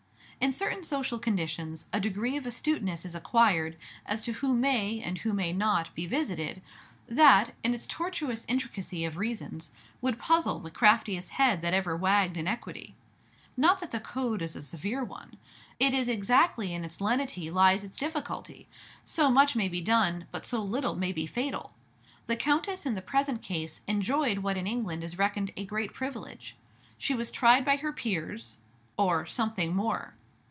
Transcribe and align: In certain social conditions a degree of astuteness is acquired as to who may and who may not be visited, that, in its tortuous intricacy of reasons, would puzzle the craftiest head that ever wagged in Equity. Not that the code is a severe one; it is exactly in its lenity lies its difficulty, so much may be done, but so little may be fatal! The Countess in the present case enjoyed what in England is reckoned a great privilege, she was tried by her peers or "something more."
In 0.43 0.53
certain 0.53 0.83
social 0.83 1.19
conditions 1.19 1.85
a 1.93 1.99
degree 1.99 2.35
of 2.35 2.47
astuteness 2.47 3.05
is 3.05 3.13
acquired 3.13 3.77
as 4.07 4.23
to 4.23 4.31
who 4.33 4.55
may 4.55 4.99
and 4.99 5.19
who 5.19 5.33
may 5.33 5.53
not 5.53 5.93
be 5.93 6.07
visited, 6.07 6.63
that, 7.07 7.53
in 7.63 7.75
its 7.75 7.85
tortuous 7.85 8.43
intricacy 8.49 9.05
of 9.05 9.17
reasons, 9.17 9.69
would 10.01 10.17
puzzle 10.17 10.57
the 10.59 10.71
craftiest 10.71 11.33
head 11.33 11.61
that 11.61 11.75
ever 11.75 11.95
wagged 11.95 12.37
in 12.37 12.47
Equity. 12.47 12.95
Not 13.55 13.81
that 13.81 13.91
the 13.91 13.99
code 13.99 14.41
is 14.41 14.55
a 14.55 14.63
severe 14.63 15.03
one; 15.03 15.37
it 15.79 15.93
is 15.93 16.09
exactly 16.09 16.73
in 16.73 16.83
its 16.83 16.99
lenity 16.99 17.51
lies 17.51 17.83
its 17.83 17.95
difficulty, 17.95 18.67
so 19.05 19.29
much 19.29 19.55
may 19.55 19.67
be 19.67 19.79
done, 19.79 20.25
but 20.31 20.43
so 20.43 20.59
little 20.63 20.95
may 20.95 21.11
be 21.11 21.27
fatal! 21.27 21.71
The 22.25 22.35
Countess 22.35 22.87
in 22.87 22.95
the 22.95 23.03
present 23.03 23.43
case 23.43 23.81
enjoyed 23.85 24.39
what 24.39 24.57
in 24.57 24.65
England 24.65 25.03
is 25.03 25.19
reckoned 25.19 25.51
a 25.55 25.65
great 25.65 25.93
privilege, 25.93 26.55
she 26.97 27.13
was 27.13 27.29
tried 27.29 27.63
by 27.63 27.75
her 27.75 27.93
peers 27.93 28.57
or 28.97 29.27
"something 29.27 29.75
more." 29.75 30.15